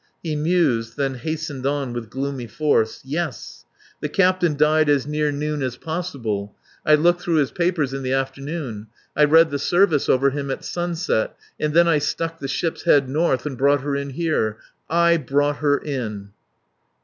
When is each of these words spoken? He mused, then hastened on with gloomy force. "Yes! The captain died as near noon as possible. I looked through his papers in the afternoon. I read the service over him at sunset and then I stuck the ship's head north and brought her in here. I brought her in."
He 0.23 0.35
mused, 0.35 0.97
then 0.97 1.13
hastened 1.13 1.63
on 1.67 1.93
with 1.93 2.09
gloomy 2.09 2.47
force. 2.47 3.01
"Yes! 3.05 3.65
The 3.99 4.09
captain 4.09 4.57
died 4.57 4.89
as 4.89 5.05
near 5.05 5.31
noon 5.31 5.61
as 5.61 5.77
possible. 5.77 6.55
I 6.83 6.95
looked 6.95 7.21
through 7.21 7.35
his 7.35 7.51
papers 7.51 7.93
in 7.93 8.01
the 8.01 8.11
afternoon. 8.11 8.87
I 9.15 9.25
read 9.25 9.51
the 9.51 9.59
service 9.59 10.09
over 10.09 10.31
him 10.31 10.49
at 10.49 10.65
sunset 10.65 11.37
and 11.59 11.75
then 11.75 11.87
I 11.87 11.99
stuck 11.99 12.39
the 12.39 12.47
ship's 12.47 12.81
head 12.81 13.07
north 13.09 13.45
and 13.45 13.55
brought 13.55 13.81
her 13.81 13.95
in 13.95 14.09
here. 14.09 14.57
I 14.89 15.17
brought 15.17 15.57
her 15.57 15.77
in." 15.77 16.31